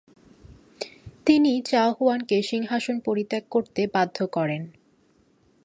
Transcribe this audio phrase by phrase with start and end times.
[1.25, 4.63] তিনি চাও হুয়ানকে সিংহাসন পরিত্যাগ করতে বাধ্য করেন।